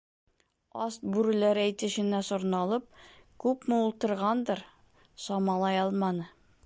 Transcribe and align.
Ас 0.83 0.95
бүреләр 1.15 1.59
әйтешенә 1.63 2.21
сорналып 2.29 2.87
күпме 3.45 3.79
ултырғандыр, 3.89 4.65
самалай 5.27 5.83
алманы. 5.85 6.27